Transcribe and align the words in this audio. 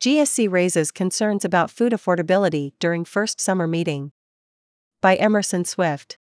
GSC 0.00 0.50
raises 0.50 0.90
concerns 0.90 1.44
about 1.44 1.70
food 1.70 1.92
affordability 1.92 2.72
during 2.78 3.04
first 3.04 3.38
summer 3.38 3.66
meeting. 3.66 4.12
By 5.02 5.16
Emerson 5.16 5.66
Swift. 5.66 6.16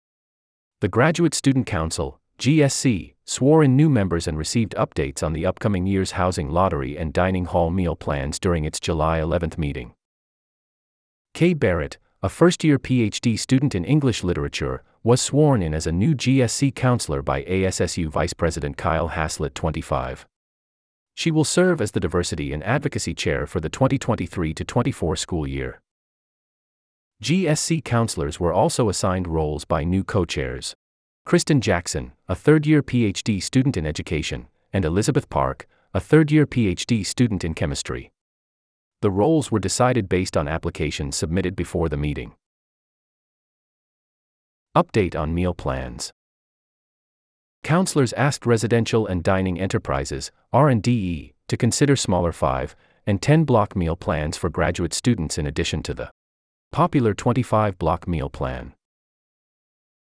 The 0.79 0.87
Graduate 0.87 1.33
Student 1.33 1.65
Council, 1.65 2.21
GSC, 2.39 3.15
swore 3.25 3.65
in 3.65 3.75
new 3.75 3.89
members 3.89 4.29
and 4.29 4.37
received 4.37 4.75
updates 4.77 5.21
on 5.21 5.33
the 5.33 5.45
upcoming 5.45 5.85
year's 5.85 6.11
housing 6.11 6.49
lottery 6.49 6.97
and 6.97 7.11
dining 7.11 7.43
hall 7.43 7.69
meal 7.69 7.97
plans 7.97 8.39
during 8.39 8.63
its 8.63 8.79
July 8.79 9.19
11th 9.19 9.57
meeting. 9.57 9.93
Kay 11.33 11.53
Barrett, 11.53 11.97
a 12.23 12.29
first 12.29 12.63
year 12.63 12.79
PhD 12.79 13.37
student 13.37 13.75
in 13.75 13.83
English 13.83 14.23
literature, 14.23 14.83
was 15.03 15.19
sworn 15.21 15.61
in 15.61 15.73
as 15.73 15.85
a 15.85 15.91
new 15.91 16.15
GSC 16.15 16.73
councilor 16.75 17.21
by 17.21 17.43
ASSU 17.43 18.07
Vice 18.07 18.31
President 18.31 18.77
Kyle 18.77 19.09
Haslett 19.09 19.53
25. 19.53 20.25
She 21.15 21.31
will 21.31 21.45
serve 21.45 21.79
as 21.79 21.91
the 21.91 21.99
Diversity 21.99 22.51
and 22.51 22.61
Advocacy 22.63 23.13
Chair 23.13 23.47
for 23.47 23.61
the 23.61 23.69
2023 23.69 24.53
24 24.53 25.15
school 25.15 25.47
year. 25.47 25.81
GSC 27.23 27.83
councilors 27.85 28.39
were 28.39 28.51
also 28.51 28.89
assigned 28.89 29.27
roles 29.27 29.63
by 29.63 29.85
new 29.85 30.03
co 30.03 30.25
chairs. 30.25 30.75
Kristen 31.25 31.61
Jackson, 31.61 32.11
a 32.27 32.35
third 32.35 32.67
year 32.67 32.83
PhD 32.83 33.41
student 33.41 33.77
in 33.77 33.85
education, 33.85 34.47
and 34.73 34.83
Elizabeth 34.83 35.29
Park, 35.29 35.67
a 35.93 36.01
third 36.01 36.31
year 36.31 36.45
PhD 36.45 37.05
student 37.05 37.45
in 37.45 37.53
chemistry. 37.53 38.11
The 39.01 39.09
roles 39.09 39.49
were 39.51 39.59
decided 39.59 40.09
based 40.09 40.35
on 40.35 40.49
applications 40.49 41.15
submitted 41.15 41.55
before 41.55 41.87
the 41.87 41.97
meeting. 41.97 42.33
Update 44.75 45.15
on 45.15 45.33
meal 45.33 45.53
plans. 45.53 46.11
Councilors 47.65 48.13
asked 48.13 48.45
residential 48.45 49.07
and 49.07 49.23
dining 49.23 49.59
enterprises, 49.59 50.31
R&DE, 50.53 51.33
to 51.47 51.57
consider 51.57 51.95
smaller 51.95 52.31
5 52.31 52.75
and 53.07 53.19
10 53.19 53.43
block 53.43 53.75
meal 53.75 53.95
plans 53.95 54.37
for 54.37 54.51
graduate 54.51 54.93
students 54.93 55.39
in 55.39 55.47
addition 55.47 55.81
to 55.81 55.95
the 55.95 56.11
popular 56.71 57.15
25 57.15 57.79
block 57.79 58.07
meal 58.07 58.29
plan. 58.29 58.75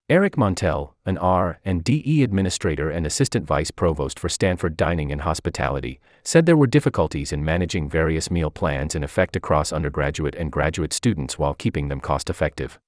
Eric 0.09 0.39
Montell, 0.39 0.95
an 1.05 1.19
R&DE 1.19 2.23
administrator 2.23 2.89
and 2.89 3.07
assistant 3.07 3.45
vice 3.47 3.71
provost 3.71 4.19
for 4.19 4.31
Stanford 4.31 4.75
Dining 4.75 5.13
and 5.13 5.21
Hospitality, 5.21 6.01
said 6.25 6.47
there 6.47 6.57
were 6.57 6.67
difficulties 6.67 7.31
in 7.31 7.45
managing 7.45 7.91
various 7.91 8.31
meal 8.31 8.51
plans 8.51 8.95
in 8.95 9.05
effect 9.05 9.37
across 9.37 9.71
undergraduate 9.71 10.35
and 10.35 10.51
graduate 10.51 10.95
students 10.95 11.39
while 11.39 11.53
keeping 11.53 11.89
them 11.89 12.01
cost 12.01 12.31
effective. 12.31 12.81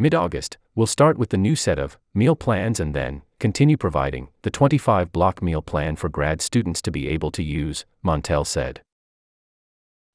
Mid 0.00 0.14
August, 0.14 0.56
we'll 0.74 0.86
start 0.86 1.18
with 1.18 1.28
the 1.28 1.36
new 1.36 1.54
set 1.54 1.78
of 1.78 1.98
meal 2.14 2.34
plans 2.34 2.80
and 2.80 2.94
then 2.94 3.20
continue 3.38 3.76
providing 3.76 4.28
the 4.40 4.50
25 4.50 5.12
block 5.12 5.42
meal 5.42 5.60
plan 5.60 5.94
for 5.94 6.08
grad 6.08 6.40
students 6.40 6.80
to 6.80 6.90
be 6.90 7.06
able 7.06 7.30
to 7.30 7.42
use, 7.42 7.84
Montell 8.02 8.46
said. 8.46 8.80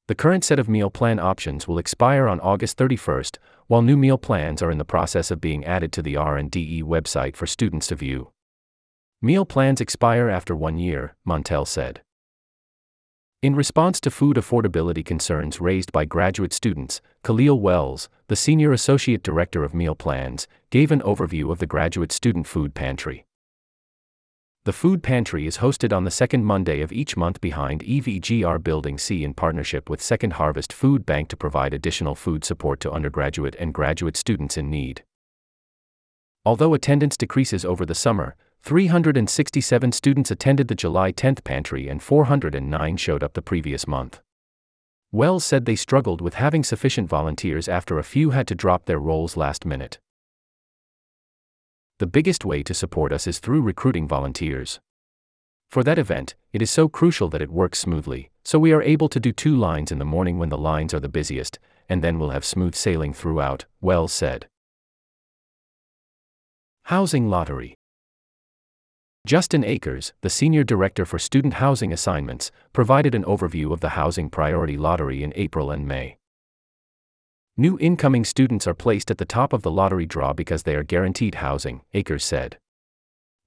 The 0.08 0.16
current 0.16 0.42
set 0.42 0.58
of 0.58 0.68
meal 0.68 0.90
plan 0.90 1.20
options 1.20 1.68
will 1.68 1.78
expire 1.78 2.26
on 2.26 2.40
August 2.40 2.76
31st, 2.78 3.38
while 3.68 3.80
new 3.80 3.96
meal 3.96 4.18
plans 4.18 4.60
are 4.60 4.72
in 4.72 4.78
the 4.78 4.84
process 4.84 5.30
of 5.30 5.40
being 5.40 5.64
added 5.64 5.92
to 5.92 6.02
the 6.02 6.16
R&DE 6.16 6.82
website 6.82 7.36
for 7.36 7.46
students 7.46 7.86
to 7.86 7.94
view. 7.94 8.32
Meal 9.22 9.44
plans 9.44 9.80
expire 9.80 10.28
after 10.28 10.56
one 10.56 10.78
year, 10.78 11.14
Montell 11.24 11.64
said. 11.64 12.02
In 13.42 13.54
response 13.54 14.00
to 14.00 14.10
food 14.10 14.38
affordability 14.38 15.04
concerns 15.04 15.60
raised 15.60 15.92
by 15.92 16.06
graduate 16.06 16.54
students, 16.54 17.02
Khalil 17.22 17.60
Wells, 17.60 18.08
the 18.28 18.36
Senior 18.36 18.72
Associate 18.72 19.22
Director 19.22 19.62
of 19.62 19.74
Meal 19.74 19.94
Plans, 19.94 20.48
gave 20.70 20.90
an 20.90 21.02
overview 21.02 21.52
of 21.52 21.58
the 21.58 21.66
Graduate 21.66 22.12
Student 22.12 22.46
Food 22.46 22.74
Pantry. 22.74 23.26
The 24.64 24.72
food 24.72 25.02
pantry 25.02 25.46
is 25.46 25.58
hosted 25.58 25.94
on 25.94 26.04
the 26.04 26.10
second 26.10 26.44
Monday 26.44 26.80
of 26.80 26.92
each 26.92 27.14
month 27.14 27.42
behind 27.42 27.84
EVGR 27.84 28.64
Building 28.64 28.96
C 28.96 29.22
in 29.22 29.34
partnership 29.34 29.90
with 29.90 30.02
Second 30.02 30.32
Harvest 30.32 30.72
Food 30.72 31.04
Bank 31.04 31.28
to 31.28 31.36
provide 31.36 31.74
additional 31.74 32.14
food 32.14 32.42
support 32.42 32.80
to 32.80 32.90
undergraduate 32.90 33.54
and 33.60 33.74
graduate 33.74 34.16
students 34.16 34.56
in 34.56 34.70
need. 34.70 35.04
Although 36.46 36.72
attendance 36.72 37.18
decreases 37.18 37.66
over 37.66 37.84
the 37.84 37.94
summer, 37.94 38.34
367 38.66 39.92
students 39.92 40.32
attended 40.32 40.66
the 40.66 40.74
July 40.74 41.12
10th 41.12 41.44
pantry 41.44 41.86
and 41.86 42.02
409 42.02 42.96
showed 42.96 43.22
up 43.22 43.34
the 43.34 43.40
previous 43.40 43.86
month. 43.86 44.20
Wells 45.12 45.44
said 45.44 45.66
they 45.66 45.76
struggled 45.76 46.20
with 46.20 46.34
having 46.34 46.64
sufficient 46.64 47.08
volunteers 47.08 47.68
after 47.68 47.96
a 47.96 48.02
few 48.02 48.30
had 48.30 48.48
to 48.48 48.56
drop 48.56 48.86
their 48.86 48.98
roles 48.98 49.36
last 49.36 49.64
minute. 49.64 50.00
The 52.00 52.08
biggest 52.08 52.44
way 52.44 52.64
to 52.64 52.74
support 52.74 53.12
us 53.12 53.28
is 53.28 53.38
through 53.38 53.62
recruiting 53.62 54.08
volunteers. 54.08 54.80
For 55.70 55.84
that 55.84 55.96
event, 55.96 56.34
it 56.52 56.60
is 56.60 56.68
so 56.68 56.88
crucial 56.88 57.28
that 57.28 57.42
it 57.42 57.52
works 57.52 57.78
smoothly, 57.78 58.30
so 58.42 58.58
we 58.58 58.72
are 58.72 58.82
able 58.82 59.08
to 59.10 59.20
do 59.20 59.30
two 59.30 59.54
lines 59.54 59.92
in 59.92 60.00
the 60.00 60.04
morning 60.04 60.40
when 60.40 60.48
the 60.48 60.58
lines 60.58 60.92
are 60.92 60.98
the 60.98 61.08
busiest, 61.08 61.60
and 61.88 62.02
then 62.02 62.18
we'll 62.18 62.30
have 62.30 62.44
smooth 62.44 62.74
sailing 62.74 63.12
throughout, 63.12 63.66
Wells 63.80 64.12
said. 64.12 64.48
Housing 66.86 67.28
Lottery 67.28 67.76
Justin 69.26 69.64
Akers, 69.64 70.12
the 70.20 70.30
Senior 70.30 70.62
Director 70.62 71.04
for 71.04 71.18
Student 71.18 71.54
Housing 71.54 71.92
Assignments, 71.92 72.52
provided 72.72 73.12
an 73.12 73.24
overview 73.24 73.72
of 73.72 73.80
the 73.80 73.88
Housing 73.88 74.30
Priority 74.30 74.76
Lottery 74.76 75.24
in 75.24 75.32
April 75.34 75.72
and 75.72 75.84
May. 75.84 76.18
New 77.56 77.76
incoming 77.80 78.24
students 78.24 78.68
are 78.68 78.74
placed 78.74 79.10
at 79.10 79.18
the 79.18 79.24
top 79.24 79.52
of 79.52 79.62
the 79.62 79.70
lottery 79.70 80.06
draw 80.06 80.32
because 80.32 80.62
they 80.62 80.76
are 80.76 80.84
guaranteed 80.84 81.36
housing, 81.36 81.80
Akers 81.92 82.24
said. 82.24 82.58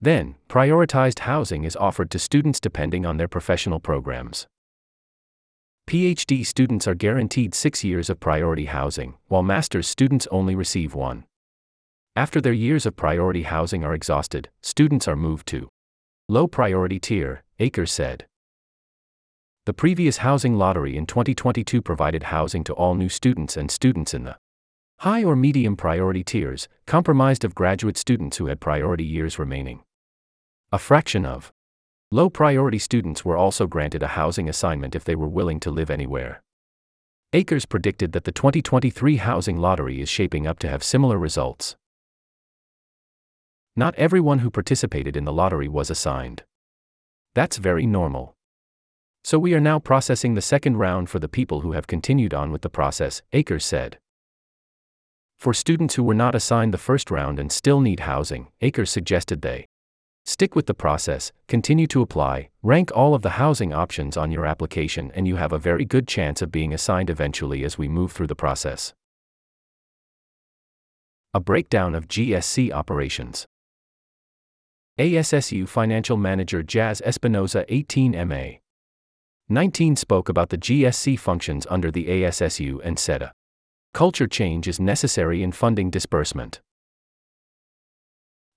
Then, 0.01 0.35
prioritized 0.49 1.19
housing 1.19 1.63
is 1.63 1.77
offered 1.77 2.11
to 2.11 2.19
students 2.19 2.59
depending 2.59 3.05
on 3.05 3.15
their 3.15 3.29
professional 3.29 3.79
programs. 3.79 4.47
PhD 5.87 6.45
students 6.45 6.89
are 6.89 6.93
guaranteed 6.93 7.55
six 7.55 7.85
years 7.85 8.09
of 8.09 8.19
priority 8.19 8.65
housing, 8.65 9.15
while 9.29 9.43
master's 9.43 9.87
students 9.87 10.27
only 10.29 10.55
receive 10.55 10.93
one. 10.93 11.23
After 12.15 12.41
their 12.41 12.53
years 12.53 12.85
of 12.85 12.95
priority 12.95 13.43
housing 13.43 13.83
are 13.83 13.93
exhausted, 13.93 14.49
students 14.61 15.07
are 15.07 15.15
moved 15.15 15.47
to 15.47 15.69
low 16.27 16.47
priority 16.47 16.99
tier, 16.99 17.43
Akers 17.59 17.91
said. 17.91 18.25
The 19.65 19.73
previous 19.73 20.17
housing 20.17 20.57
lottery 20.57 20.97
in 20.97 21.05
2022 21.05 21.81
provided 21.81 22.23
housing 22.23 22.63
to 22.65 22.73
all 22.73 22.95
new 22.95 23.09
students 23.09 23.55
and 23.55 23.69
students 23.69 24.13
in 24.13 24.23
the 24.23 24.37
high 24.99 25.23
or 25.23 25.35
medium 25.35 25.77
priority 25.77 26.23
tiers, 26.23 26.67
compromised 26.85 27.45
of 27.45 27.55
graduate 27.55 27.97
students 27.97 28.35
who 28.37 28.47
had 28.47 28.59
priority 28.59 29.05
years 29.05 29.39
remaining. 29.39 29.81
A 30.73 30.77
fraction 30.77 31.25
of 31.25 31.53
low 32.11 32.29
priority 32.29 32.79
students 32.79 33.23
were 33.23 33.37
also 33.37 33.65
granted 33.65 34.03
a 34.03 34.07
housing 34.07 34.49
assignment 34.49 34.95
if 34.95 35.05
they 35.05 35.15
were 35.15 35.29
willing 35.29 35.59
to 35.61 35.71
live 35.71 35.89
anywhere. 35.89 36.41
Akers 37.31 37.65
predicted 37.65 38.11
that 38.11 38.25
the 38.25 38.31
2023 38.31 39.17
housing 39.17 39.57
lottery 39.57 40.01
is 40.01 40.09
shaping 40.09 40.45
up 40.45 40.59
to 40.59 40.67
have 40.67 40.83
similar 40.83 41.17
results. 41.17 41.77
Not 43.79 43.95
everyone 43.95 44.39
who 44.39 44.51
participated 44.51 45.15
in 45.15 45.23
the 45.23 45.31
lottery 45.31 45.69
was 45.69 45.89
assigned. 45.89 46.43
That's 47.33 47.55
very 47.55 47.85
normal. 47.85 48.35
So 49.23 49.39
we 49.39 49.53
are 49.53 49.61
now 49.61 49.79
processing 49.79 50.33
the 50.33 50.41
second 50.41 50.75
round 50.75 51.09
for 51.09 51.19
the 51.19 51.29
people 51.29 51.61
who 51.61 51.71
have 51.71 51.87
continued 51.87 52.33
on 52.33 52.51
with 52.51 52.61
the 52.61 52.69
process, 52.69 53.21
Akers 53.31 53.63
said. 53.63 53.97
For 55.37 55.53
students 55.53 55.95
who 55.95 56.03
were 56.03 56.13
not 56.13 56.35
assigned 56.35 56.73
the 56.73 56.77
first 56.77 57.09
round 57.09 57.39
and 57.39 57.53
still 57.53 57.79
need 57.79 58.01
housing, 58.01 58.49
Akers 58.59 58.91
suggested 58.91 59.41
they 59.41 59.65
stick 60.25 60.57
with 60.57 60.65
the 60.65 60.73
process, 60.73 61.31
continue 61.47 61.87
to 61.87 62.01
apply, 62.01 62.49
rank 62.61 62.91
all 62.93 63.15
of 63.15 63.21
the 63.21 63.37
housing 63.39 63.71
options 63.71 64.17
on 64.17 64.29
your 64.29 64.45
application, 64.45 65.09
and 65.15 65.25
you 65.25 65.37
have 65.37 65.53
a 65.53 65.57
very 65.57 65.85
good 65.85 66.05
chance 66.05 66.41
of 66.41 66.51
being 66.51 66.73
assigned 66.73 67.09
eventually 67.09 67.63
as 67.63 67.77
we 67.77 67.87
move 67.87 68.11
through 68.11 68.27
the 68.27 68.35
process. 68.35 68.93
A 71.33 71.39
breakdown 71.39 71.95
of 71.95 72.09
GSC 72.09 72.73
operations. 72.73 73.47
ASSU 74.99 75.65
Financial 75.65 76.17
Manager 76.17 76.61
Jazz 76.61 77.01
Espinoza 77.05 77.63
18 77.69 78.27
MA 78.27 78.57
19 79.47 79.95
spoke 79.95 80.27
about 80.27 80.49
the 80.49 80.57
GSC 80.57 81.17
functions 81.17 81.65
under 81.69 81.89
the 81.89 82.07
ASSU 82.07 82.81
and 82.83 82.99
said 82.99 83.21
a 83.21 83.31
culture 83.93 84.27
change 84.27 84.67
is 84.67 84.77
necessary 84.77 85.41
in 85.41 85.53
funding 85.53 85.89
disbursement. 85.89 86.59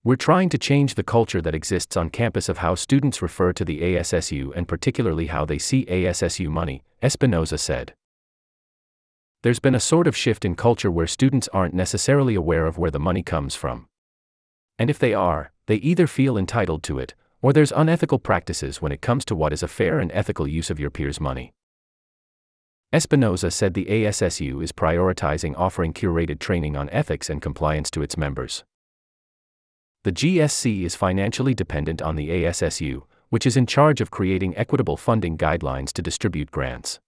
We're 0.03 0.17
trying 0.17 0.49
to 0.49 0.59
change 0.59 0.97
the 0.97 1.05
culture 1.05 1.41
that 1.41 1.55
exists 1.55 1.97
on 1.97 2.11
campus 2.11 2.49
of 2.49 2.59
how 2.59 2.75
students 2.75 3.23
refer 3.23 3.53
to 3.53 3.65
the 3.65 3.81
ASSU 3.81 4.53
and 4.56 4.67
particularly 4.67 5.29
how 5.29 5.45
they 5.45 5.59
see 5.59 5.87
ASSU 5.87 6.49
money, 6.49 6.83
Espinoza 7.00 7.56
said. 7.56 7.95
There's 9.45 9.61
been 9.61 9.77
a 9.77 9.81
sort 9.81 10.09
of 10.09 10.17
shift 10.17 10.45
in 10.45 10.56
culture 10.56 10.91
where 10.91 11.06
students 11.06 11.47
aren't 11.53 11.73
necessarily 11.73 12.35
aware 12.35 12.67
of 12.67 12.79
where 12.79 12.91
the 12.91 12.99
money 12.99 13.23
comes 13.23 13.55
from. 13.55 13.87
And 14.77 14.91
if 14.91 14.99
they 14.99 15.15
are, 15.15 15.51
they 15.67 15.76
either 15.76 16.06
feel 16.06 16.37
entitled 16.37 16.82
to 16.85 16.99
it, 16.99 17.14
or 17.41 17.53
there's 17.53 17.73
unethical 17.73 18.19
practices 18.19 18.81
when 18.81 18.93
it 18.93 19.03
comes 19.03 19.25
to 19.25 19.35
what 19.35 19.53
is 19.53 19.62
a 19.62 19.69
fair 19.69 19.99
and 19.99 20.11
ethical 20.12 20.47
use 20.47 20.70
of 20.70 20.81
your 20.81 20.91
peers' 20.91 21.20
money. 21.20 21.53
Espinoza 22.93 23.50
said 23.50 23.73
the 23.73 23.87
ASSU 23.87 24.62
is 24.62 24.70
prioritizing 24.70 25.55
offering 25.56 25.93
curated 25.94 26.38
training 26.38 26.76
on 26.76 26.91
ethics 26.91 27.31
and 27.31 27.41
compliance 27.41 27.91
to 27.91 28.03
its 28.03 28.17
members. 28.17 28.64
The 30.05 30.12
GSC 30.12 30.82
is 30.82 30.94
financially 30.94 31.55
dependent 31.55 32.03
on 32.03 32.17
the 32.17 32.29
ASSU, 32.29 33.03
which 33.31 33.47
is 33.47 33.56
in 33.56 33.67
charge 33.67 34.00
of 34.03 34.11
creating 34.11 34.56
equitable 34.56 34.97
funding 34.97 35.38
guidelines 35.38 35.93
to 35.93 36.03
distribute 36.03 36.50
grants. 36.50 37.00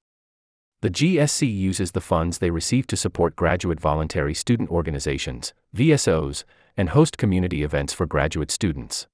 The 0.81 0.91
GSC 0.91 1.55
uses 1.55 1.93
the 1.93 2.01
funds 2.01 2.39
they 2.39 2.51
receive 2.51 2.87
to 2.87 2.97
support 2.97 3.37
graduate 3.37 3.81
voluntary 3.81 4.33
student 4.33 4.71
organizations, 4.71 5.53
VSOs, 5.77 6.45
and 6.77 6.91
host 6.91 7.19
community 7.19 7.63
events 7.63 7.93
for 7.93 8.07
graduate 8.07 8.51
students. 8.51 9.07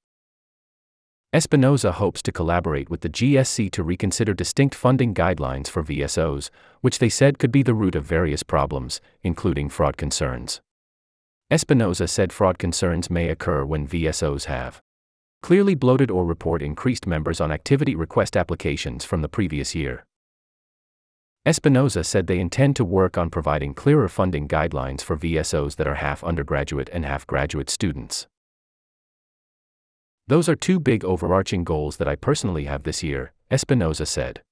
Espinoza 1.32 1.92
hopes 1.92 2.22
to 2.22 2.32
collaborate 2.32 2.90
with 2.90 3.02
the 3.02 3.08
GSC 3.08 3.70
to 3.70 3.84
reconsider 3.84 4.34
distinct 4.34 4.74
funding 4.74 5.14
guidelines 5.14 5.68
for 5.68 5.84
VSOs, 5.84 6.50
which 6.80 6.98
they 6.98 7.08
said 7.08 7.38
could 7.38 7.52
be 7.52 7.62
the 7.62 7.74
root 7.74 7.94
of 7.94 8.04
various 8.04 8.42
problems, 8.42 9.00
including 9.22 9.68
fraud 9.68 9.96
concerns. 9.96 10.60
Espinoza 11.50 12.08
said 12.08 12.32
fraud 12.32 12.58
concerns 12.58 13.10
may 13.10 13.28
occur 13.28 13.64
when 13.64 13.86
VSOs 13.86 14.44
have 14.44 14.80
clearly 15.40 15.74
bloated 15.74 16.10
or 16.10 16.24
report 16.24 16.62
increased 16.62 17.06
members 17.06 17.40
on 17.40 17.52
activity 17.52 17.94
request 17.94 18.36
applications 18.36 19.04
from 19.04 19.22
the 19.22 19.28
previous 19.28 19.74
year. 19.74 20.04
Espinoza 21.46 22.04
said 22.04 22.26
they 22.26 22.38
intend 22.38 22.76
to 22.76 22.84
work 22.84 23.16
on 23.16 23.30
providing 23.30 23.72
clearer 23.72 24.08
funding 24.08 24.46
guidelines 24.46 25.00
for 25.00 25.16
VSOs 25.16 25.76
that 25.76 25.86
are 25.86 25.94
half 25.94 26.22
undergraduate 26.22 26.90
and 26.92 27.06
half 27.06 27.26
graduate 27.26 27.70
students. 27.70 28.26
Those 30.26 30.50
are 30.50 30.54
two 30.54 30.78
big 30.78 31.02
overarching 31.02 31.64
goals 31.64 31.96
that 31.96 32.06
I 32.06 32.14
personally 32.14 32.64
have 32.64 32.82
this 32.82 33.02
year, 33.02 33.32
Espinoza 33.50 34.06
said. 34.06 34.42